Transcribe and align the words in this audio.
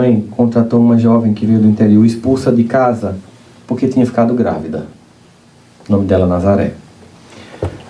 mãe 0.00 0.26
contratou 0.30 0.80
uma 0.80 0.96
jovem 0.96 1.34
que 1.34 1.44
veio 1.44 1.60
do 1.60 1.68
interior, 1.68 2.04
expulsa 2.06 2.50
de 2.50 2.64
casa, 2.64 3.16
porque 3.66 3.86
tinha 3.86 4.06
ficado 4.06 4.32
grávida. 4.32 4.86
O 5.86 5.92
nome 5.92 6.06
dela 6.06 6.26
Nazaré. 6.26 6.72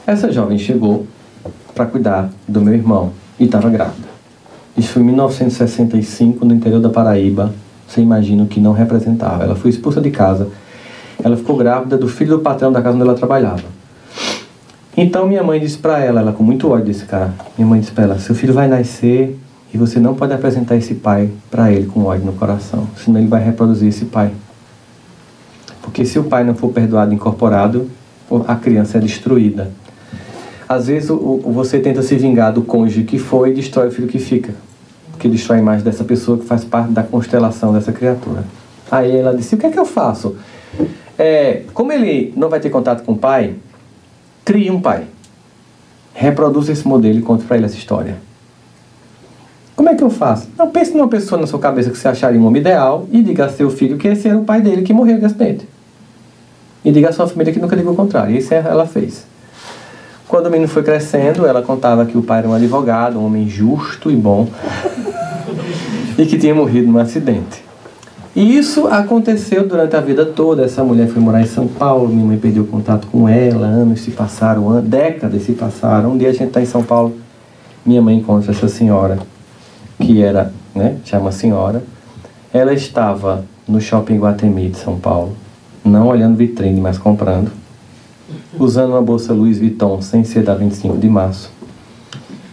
Essa 0.05 0.33
jovem 0.33 0.59
chegou 0.59 1.07
para 1.73 1.87
cuidar 1.87 2.31
do 2.49 2.61
meu 2.61 2.75
irmão 2.75 3.13
e 3.39 3.45
estava 3.45 3.71
grávida. 3.71 4.09
Isso 4.77 4.89
foi 4.89 5.03
em 5.03 5.05
1965, 5.07 6.45
no 6.45 6.53
interior 6.53 6.81
da 6.81 6.89
Paraíba. 6.89 7.55
Você 7.87 8.01
imagina 8.01 8.43
o 8.43 8.47
que 8.47 8.59
não 8.59 8.73
representava. 8.73 9.45
Ela 9.45 9.55
foi 9.55 9.71
expulsa 9.71 10.01
de 10.01 10.11
casa. 10.11 10.49
Ela 11.23 11.37
ficou 11.37 11.57
grávida 11.57 11.97
do 11.97 12.09
filho 12.09 12.39
do 12.39 12.43
patrão 12.43 12.73
da 12.73 12.83
casa 12.83 12.97
onde 12.97 13.05
ela 13.05 13.15
trabalhava. 13.15 13.65
Então 14.97 15.29
minha 15.29 15.45
mãe 15.45 15.61
disse 15.61 15.79
para 15.79 16.01
ela, 16.01 16.21
ela 16.21 16.33
com 16.33 16.43
muito 16.43 16.69
ódio 16.69 16.87
desse 16.87 17.05
cara, 17.05 17.33
minha 17.57 17.69
mãe 17.69 17.79
disse 17.79 17.93
para 17.93 18.05
ela: 18.05 18.19
seu 18.19 18.35
filho 18.35 18.53
vai 18.53 18.67
nascer 18.67 19.39
e 19.73 19.79
você 19.79 20.01
não 20.01 20.15
pode 20.15 20.33
apresentar 20.33 20.77
esse 20.77 20.95
pai 20.95 21.31
para 21.51 21.73
ele 21.73 21.87
com 21.87 22.05
ódio 22.05 22.27
no 22.27 22.33
coração, 22.33 22.89
senão 22.97 23.21
ele 23.21 23.29
vai 23.29 23.43
reproduzir 23.43 23.89
esse 23.89 24.05
pai. 24.05 24.33
Porque 25.83 26.05
se 26.05 26.19
o 26.19 26.25
pai 26.25 26.45
não 26.45 26.55
for 26.55 26.71
perdoado 26.73 27.13
e 27.13 27.15
incorporado, 27.15 27.91
a 28.47 28.55
criança 28.57 28.99
é 28.99 29.01
destruída. 29.01 29.71
Às 30.69 30.87
vezes 30.87 31.11
o, 31.11 31.41
você 31.47 31.81
tenta 31.81 32.03
se 32.03 32.15
vingar 32.17 32.53
do 32.53 32.63
cônjuge 32.63 33.05
que 33.05 33.19
foi 33.19 33.51
e 33.51 33.55
destrói 33.55 33.89
o 33.89 33.91
filho 33.91 34.09
que 34.09 34.19
fica. 34.19 34.55
Que 35.19 35.29
destrói 35.29 35.59
a 35.59 35.61
imagem 35.61 35.85
dessa 35.85 36.05
pessoa 36.05 36.39
que 36.39 36.45
faz 36.45 36.65
parte 36.65 36.93
da 36.93 37.03
constelação 37.03 37.73
dessa 37.73 37.93
criatura. 37.93 38.45
Aí 38.91 39.17
ela 39.17 39.35
disse: 39.35 39.55
O 39.55 39.59
que 39.59 39.67
é 39.67 39.71
que 39.71 39.79
eu 39.79 39.85
faço? 39.85 40.37
É, 41.19 41.65
como 41.75 41.93
ele 41.93 42.33
não 42.37 42.49
vai 42.49 42.61
ter 42.61 42.71
contato 42.71 43.05
com 43.05 43.13
o 43.13 43.19
pai, 43.19 43.57
crie 44.45 44.71
um 44.71 44.81
pai. 44.81 45.05
Reproduza 46.15 46.73
esse 46.73 46.87
modelo 46.87 47.19
e 47.19 47.23
conte 47.23 47.45
para 47.45 47.57
ele 47.57 47.67
essa 47.67 47.77
história. 47.77 48.17
Como 49.81 49.89
é 49.89 49.95
que 49.95 50.05
eu 50.05 50.11
faço? 50.11 50.47
Não, 50.59 50.69
pense 50.69 50.95
numa 50.95 51.09
pessoa 51.09 51.41
na 51.41 51.47
sua 51.47 51.59
cabeça 51.59 51.89
que 51.89 51.97
você 51.97 52.07
acharia 52.07 52.39
um 52.39 52.45
homem 52.45 52.61
ideal 52.61 53.09
e 53.11 53.23
diga 53.23 53.47
a 53.47 53.49
seu 53.49 53.71
filho 53.71 53.97
que 53.97 54.09
esse 54.09 54.29
era 54.29 54.37
o 54.37 54.45
pai 54.45 54.61
dele 54.61 54.83
que 54.83 54.93
morreu 54.93 55.19
de 55.19 55.25
acidente. 55.25 55.67
E 56.85 56.93
diga 56.93 57.09
à 57.09 57.13
sua 57.15 57.27
família 57.27 57.51
que 57.51 57.59
nunca 57.59 57.75
diga 57.75 57.91
o 57.91 57.97
contrário. 57.97 58.37
Isso 58.37 58.53
ela 58.53 58.87
fez. 58.87 59.25
Quando 60.29 60.49
o 60.49 60.51
menino 60.51 60.69
foi 60.69 60.83
crescendo, 60.83 61.47
ela 61.47 61.63
contava 61.63 62.05
que 62.05 62.19
o 62.19 62.23
pai 62.23 62.41
era 62.41 62.49
um 62.51 62.53
advogado, 62.53 63.19
um 63.19 63.25
homem 63.25 63.49
justo 63.49 64.11
e 64.11 64.17
bom, 64.17 64.49
e 66.19 66.27
que 66.27 66.37
tinha 66.37 66.55
morrido 66.55 66.87
num 66.93 66.99
acidente. 66.99 67.65
E 68.37 68.59
isso 68.59 68.87
aconteceu 68.87 69.67
durante 69.67 69.97
a 69.97 70.01
vida 70.03 70.27
toda. 70.27 70.63
Essa 70.63 70.85
mulher 70.85 71.09
foi 71.09 71.23
morar 71.23 71.41
em 71.41 71.47
São 71.47 71.67
Paulo, 71.67 72.07
minha 72.07 72.27
mãe 72.27 72.37
perdeu 72.37 72.67
contato 72.67 73.07
com 73.07 73.27
ela, 73.27 73.67
anos 73.67 74.03
se 74.03 74.11
passaram, 74.11 74.79
décadas 74.83 75.43
se 75.45 75.53
passaram. 75.53 76.13
Um 76.13 76.19
dia 76.19 76.29
a 76.29 76.33
gente 76.33 76.49
está 76.49 76.61
em 76.61 76.67
São 76.67 76.83
Paulo, 76.83 77.17
minha 77.83 78.03
mãe 78.03 78.19
encontra 78.19 78.53
essa 78.53 78.69
senhora, 78.69 79.19
que 80.01 80.23
era, 80.23 80.53
né, 80.75 80.97
chama 81.05 81.31
senhora. 81.31 81.83
Ela 82.53 82.73
estava 82.73 83.45
no 83.69 83.81
shopping 83.81 84.19
Guatemi 84.19 84.71
de 84.71 84.79
São 84.79 84.99
Paulo, 84.99 85.37
não 85.85 86.09
olhando 86.09 86.37
vitrine, 86.37 86.81
mas 86.81 86.99
comprando 86.99 87.53
usando 88.59 88.91
uma 88.91 89.03
bolsa 89.03 89.33
Louis 89.33 89.59
Vuitton 89.59 90.01
sem 90.03 90.25
ser 90.25 90.43
da 90.43 90.55
25 90.55 90.99
de 90.99 91.09
março. 91.09 91.51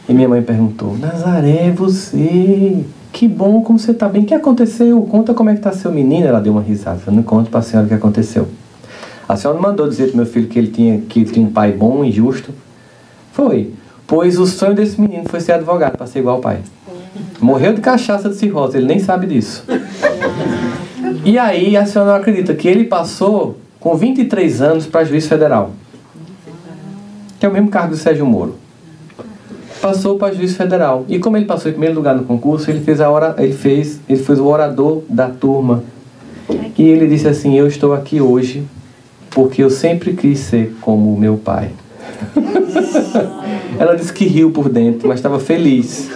E 0.08 0.14
minha 0.14 0.30
mãe 0.30 0.42
perguntou: 0.42 0.98
Nazaré, 0.98 1.72
você? 1.72 2.84
Que 3.12 3.28
bom, 3.28 3.62
como 3.62 3.80
você 3.80 3.92
está 3.92 4.08
bem? 4.08 4.24
O 4.24 4.26
que 4.26 4.34
aconteceu? 4.34 5.02
Conta 5.04 5.34
como 5.34 5.50
é 5.50 5.54
que 5.54 5.60
está 5.60 5.72
seu 5.72 5.92
menino. 5.92 6.28
Ela 6.28 6.40
deu 6.40 6.54
uma 6.54 6.62
risada. 6.62 7.02
Eu 7.08 7.14
não 7.14 7.24
conto 7.24 7.50
para 7.50 7.60
a 7.60 7.64
senhora 7.64 7.86
o 7.86 7.90
que 7.90 7.96
aconteceu. 7.96 8.48
A 9.28 9.36
senhora 9.36 9.60
não 9.60 9.68
mandou 9.68 9.88
dizer 9.88 10.08
para 10.08 10.18
meu 10.18 10.26
filho 10.26 10.48
que 10.48 10.58
ele 10.58 10.70
tinha 10.70 11.02
que 11.02 11.20
ele 11.20 11.32
tinha 11.32 11.46
um 11.46 11.52
pai 11.52 11.72
bom 11.72 12.06
e 12.06 12.12
justo? 12.12 12.54
Foi. 13.34 13.74
Pois 14.06 14.40
o 14.40 14.46
sonho 14.46 14.74
desse 14.74 15.00
menino 15.02 15.26
foi 15.28 15.42
ser 15.42 15.54
advogado 15.54 15.98
para 15.98 16.08
ser 16.08 16.20
igual 16.20 16.38
ao 16.38 16.42
pai. 16.42 16.60
Morreu 17.40 17.74
de 17.74 17.82
cachaça 17.82 18.30
de 18.30 18.36
cirrose, 18.36 18.78
ele 18.78 18.88
nem 18.88 19.00
sabe 19.00 19.28
disso. 19.28 19.64
E 21.24 21.38
aí 21.38 21.76
a 21.76 21.86
senhora 21.86 22.12
não 22.12 22.18
acredita 22.18 22.54
que 22.54 22.68
ele 22.68 22.86
passou 22.86 23.58
com 23.80 23.96
23 23.96 24.62
anos 24.62 24.86
para 24.86 25.04
juiz 25.04 25.28
federal, 25.28 25.72
que 27.40 27.46
é 27.46 27.50
o 27.50 27.52
mesmo 27.52 27.70
cargo 27.70 27.92
do 27.92 27.98
Sérgio 27.98 28.26
Moro. 28.26 28.56
Passou 29.82 30.18
para 30.18 30.34
juiz 30.34 30.56
federal. 30.56 31.06
E 31.08 31.20
como 31.20 31.38
ele 31.38 31.46
passou 31.46 31.70
em 31.70 31.74
primeiro 31.74 31.96
lugar 31.96 32.16
no 32.16 32.24
concurso, 32.24 32.70
ele 32.72 32.80
fez 32.80 33.00
a 33.00 33.10
hora, 33.10 33.36
ele 33.38 33.54
fez, 33.54 34.00
ele 34.10 34.22
foi 34.22 34.36
o 34.38 34.46
orador 34.48 35.04
da 35.08 35.30
turma. 35.30 35.84
E 36.78 36.84
ele 36.84 37.08
disse 37.08 37.28
assim: 37.28 37.56
"Eu 37.56 37.68
estou 37.68 37.94
aqui 37.94 38.20
hoje 38.20 38.64
porque 39.30 39.64
eu 39.64 39.70
sempre 39.70 40.14
quis 40.14 40.40
ser 40.40 40.76
como 40.82 41.14
o 41.14 41.20
meu 41.20 41.38
pai". 41.38 41.70
Ela 43.78 43.96
disse 43.96 44.12
que 44.12 44.26
riu 44.26 44.52
por 44.52 44.70
dentro, 44.70 45.08
mas 45.08 45.20
estava 45.20 45.40
feliz. 45.40 46.10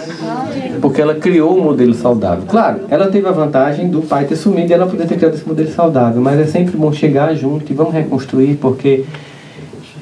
Porque 0.80 1.00
ela 1.00 1.14
criou 1.14 1.58
um 1.58 1.62
modelo 1.62 1.94
saudável. 1.94 2.44
Claro, 2.46 2.80
ela 2.88 3.08
teve 3.08 3.28
a 3.28 3.32
vantagem 3.32 3.88
do 3.88 4.02
pai 4.02 4.24
ter 4.24 4.36
sumido 4.36 4.70
e 4.70 4.74
ela 4.74 4.86
poder 4.86 5.06
ter 5.06 5.16
criado 5.16 5.34
esse 5.34 5.46
modelo 5.46 5.70
saudável. 5.70 6.20
Mas 6.20 6.40
é 6.40 6.46
sempre 6.46 6.76
bom 6.76 6.92
chegar 6.92 7.34
junto 7.34 7.70
e 7.70 7.74
vamos 7.74 7.92
reconstruir, 7.92 8.56
porque 8.56 9.04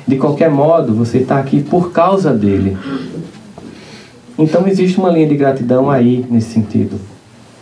de 0.07 0.17
qualquer 0.17 0.51
modo 0.51 0.95
você 0.95 1.19
está 1.19 1.39
aqui 1.39 1.63
por 1.63 1.93
causa 1.93 2.33
dele. 2.33 2.77
Então 4.39 4.67
existe 4.67 4.99
uma 4.99 5.11
linha 5.11 5.27
de 5.27 5.37
gratidão 5.37 5.91
aí 5.91 6.25
nesse 6.31 6.53
sentido. 6.53 6.99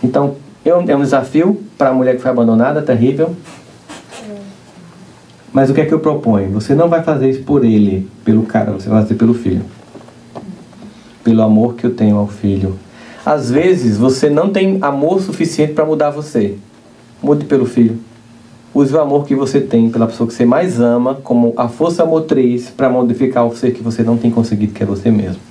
Então 0.02 0.36
é 0.64 0.74
um 0.74 1.02
desafio 1.02 1.60
para 1.76 1.90
a 1.90 1.92
mulher 1.92 2.16
que 2.16 2.22
foi 2.22 2.30
abandonada, 2.30 2.82
terrível. 2.82 3.34
Mas 5.52 5.70
o 5.70 5.74
que 5.74 5.80
é 5.80 5.86
que 5.86 5.92
eu 5.92 5.98
proponho? 5.98 6.50
Você 6.50 6.74
não 6.74 6.88
vai 6.88 7.02
fazer 7.02 7.30
isso 7.30 7.42
por 7.42 7.64
ele, 7.64 8.08
pelo 8.24 8.42
cara, 8.42 8.70
você 8.70 8.88
vai 8.88 9.02
fazer 9.02 9.14
pelo 9.14 9.34
filho. 9.34 9.62
Pelo 11.24 11.42
amor 11.42 11.74
que 11.74 11.84
eu 11.84 11.94
tenho 11.94 12.16
ao 12.16 12.28
filho. 12.28 12.76
Às 13.28 13.50
vezes 13.50 13.98
você 13.98 14.30
não 14.30 14.48
tem 14.48 14.78
amor 14.80 15.20
suficiente 15.20 15.74
para 15.74 15.84
mudar 15.84 16.08
você. 16.08 16.54
Mude 17.22 17.44
pelo 17.44 17.66
filho. 17.66 17.98
Use 18.74 18.94
o 18.94 18.98
amor 18.98 19.26
que 19.26 19.34
você 19.34 19.60
tem 19.60 19.90
pela 19.90 20.06
pessoa 20.06 20.26
que 20.26 20.32
você 20.32 20.46
mais 20.46 20.80
ama 20.80 21.14
como 21.16 21.52
a 21.54 21.68
força 21.68 22.06
motriz 22.06 22.70
para 22.70 22.88
modificar 22.88 23.46
o 23.46 23.54
ser 23.54 23.72
que 23.72 23.82
você 23.82 24.02
não 24.02 24.16
tem 24.16 24.30
conseguido, 24.30 24.72
que 24.72 24.82
é 24.82 24.86
você 24.86 25.10
mesmo. 25.10 25.42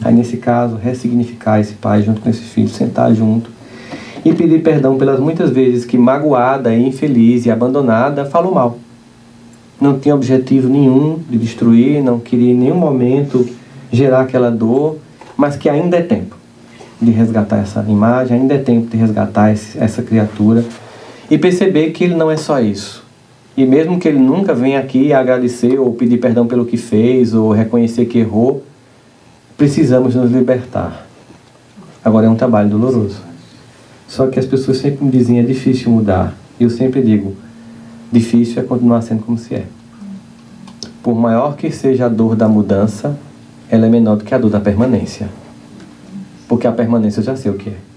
Aí, 0.00 0.14
nesse 0.14 0.36
caso, 0.36 0.76
ressignificar 0.76 1.58
esse 1.58 1.72
pai 1.72 2.02
junto 2.02 2.20
com 2.20 2.30
esse 2.30 2.42
filho, 2.42 2.68
sentar 2.68 3.12
junto 3.12 3.50
e 4.24 4.32
pedir 4.32 4.62
perdão 4.62 4.96
pelas 4.96 5.18
muitas 5.18 5.50
vezes 5.50 5.84
que, 5.84 5.98
magoada, 5.98 6.72
infeliz 6.72 7.46
e 7.46 7.50
abandonada, 7.50 8.26
falou 8.26 8.54
mal 8.54 8.78
não 9.80 9.98
tinha 9.98 10.14
objetivo 10.14 10.68
nenhum 10.68 11.18
de 11.28 11.36
destruir, 11.36 12.00
não 12.00 12.20
queria 12.20 12.52
em 12.52 12.56
nenhum 12.56 12.76
momento 12.76 13.44
gerar 13.90 14.20
aquela 14.20 14.50
dor, 14.50 14.98
mas 15.36 15.56
que 15.56 15.68
ainda 15.68 15.96
é 15.96 16.02
tempo 16.02 16.37
de 17.00 17.10
resgatar 17.10 17.58
essa 17.58 17.84
imagem, 17.88 18.40
ainda 18.40 18.54
é 18.54 18.58
tempo 18.58 18.88
de 18.88 18.96
resgatar 18.96 19.52
esse, 19.52 19.78
essa 19.78 20.02
criatura 20.02 20.64
e 21.30 21.38
perceber 21.38 21.90
que 21.90 22.04
ele 22.04 22.14
não 22.14 22.30
é 22.30 22.36
só 22.36 22.60
isso. 22.60 23.04
E 23.56 23.64
mesmo 23.66 23.98
que 23.98 24.08
ele 24.08 24.18
nunca 24.18 24.54
venha 24.54 24.78
aqui 24.78 25.12
agradecer 25.12 25.78
ou 25.78 25.92
pedir 25.92 26.18
perdão 26.18 26.46
pelo 26.46 26.64
que 26.64 26.76
fez 26.76 27.34
ou 27.34 27.50
reconhecer 27.50 28.06
que 28.06 28.18
errou, 28.18 28.64
precisamos 29.56 30.14
nos 30.14 30.30
libertar. 30.30 31.06
Agora 32.04 32.26
é 32.26 32.30
um 32.30 32.36
trabalho 32.36 32.68
doloroso. 32.68 33.20
Só 34.06 34.28
que 34.28 34.38
as 34.38 34.46
pessoas 34.46 34.78
sempre 34.78 35.04
me 35.04 35.10
dizem 35.10 35.38
é 35.38 35.42
difícil 35.42 35.90
mudar. 35.90 36.34
E 36.58 36.64
eu 36.64 36.70
sempre 36.70 37.02
digo, 37.02 37.36
difícil 38.10 38.62
é 38.62 38.64
continuar 38.64 39.02
sendo 39.02 39.22
como 39.22 39.36
se 39.36 39.54
é. 39.54 39.64
Por 41.02 41.14
maior 41.14 41.56
que 41.56 41.70
seja 41.70 42.06
a 42.06 42.08
dor 42.08 42.34
da 42.34 42.48
mudança, 42.48 43.18
ela 43.68 43.86
é 43.86 43.88
menor 43.88 44.16
do 44.16 44.24
que 44.24 44.34
a 44.34 44.38
dor 44.38 44.50
da 44.50 44.60
permanência. 44.60 45.28
Porque 46.58 46.66
a 46.66 46.72
permanência 46.72 47.20
eu 47.20 47.24
já 47.24 47.36
sei 47.36 47.52
o 47.52 47.54
que 47.54 47.70
é. 47.70 47.78